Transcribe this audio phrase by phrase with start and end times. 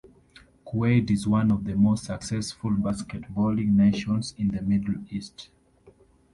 [0.65, 5.49] Kuwait is one of the most successful basketballing nations in the Middle East.